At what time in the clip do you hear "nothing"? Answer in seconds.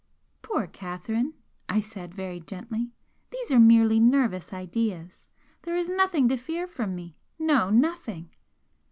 5.91-6.27, 7.69-8.31